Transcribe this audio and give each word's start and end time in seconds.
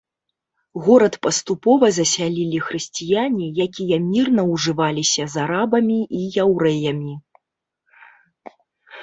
Горад 0.85 1.17
паступова 1.25 1.85
засялілі 1.97 2.61
хрысціяне, 2.69 3.45
якія 3.67 3.97
мірна 4.07 4.47
ўжываліся 4.53 5.23
з 5.35 5.43
арабамі 5.45 5.99
і 6.23 6.25
яўрэямі. 6.47 7.13